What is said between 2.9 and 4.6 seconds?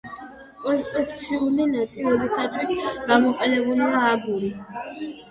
გამოყენებულია აგური.